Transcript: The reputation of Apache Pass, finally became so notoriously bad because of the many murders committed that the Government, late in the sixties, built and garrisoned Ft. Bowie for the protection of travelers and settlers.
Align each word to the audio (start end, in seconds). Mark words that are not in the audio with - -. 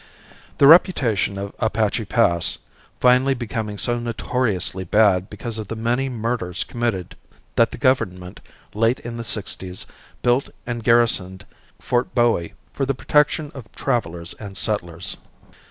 The 0.57 0.65
reputation 0.65 1.37
of 1.37 1.53
Apache 1.59 2.05
Pass, 2.05 2.57
finally 2.99 3.35
became 3.35 3.77
so 3.77 3.99
notoriously 3.99 4.83
bad 4.83 5.29
because 5.29 5.59
of 5.59 5.67
the 5.67 5.75
many 5.75 6.09
murders 6.09 6.63
committed 6.63 7.15
that 7.55 7.69
the 7.69 7.77
Government, 7.77 8.39
late 8.73 8.99
in 9.01 9.17
the 9.17 9.23
sixties, 9.23 9.85
built 10.23 10.49
and 10.65 10.83
garrisoned 10.83 11.45
Ft. 11.79 12.15
Bowie 12.15 12.55
for 12.73 12.87
the 12.87 12.95
protection 12.95 13.51
of 13.53 13.71
travelers 13.73 14.33
and 14.39 14.57
settlers. 14.57 15.17